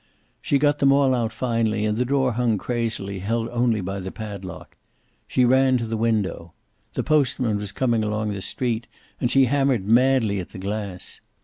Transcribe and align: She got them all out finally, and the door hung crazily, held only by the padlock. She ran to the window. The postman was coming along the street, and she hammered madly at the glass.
She 0.41 0.57
got 0.57 0.79
them 0.79 0.91
all 0.91 1.13
out 1.13 1.31
finally, 1.31 1.85
and 1.85 1.95
the 1.95 2.05
door 2.05 2.31
hung 2.31 2.57
crazily, 2.57 3.19
held 3.19 3.49
only 3.49 3.81
by 3.81 3.99
the 3.99 4.09
padlock. 4.11 4.75
She 5.27 5.45
ran 5.45 5.77
to 5.77 5.85
the 5.85 5.95
window. 5.95 6.53
The 6.93 7.03
postman 7.03 7.57
was 7.57 7.71
coming 7.71 8.03
along 8.03 8.29
the 8.33 8.41
street, 8.41 8.87
and 9.19 9.29
she 9.29 9.45
hammered 9.45 9.85
madly 9.85 10.39
at 10.39 10.49
the 10.49 10.57
glass. 10.57 11.21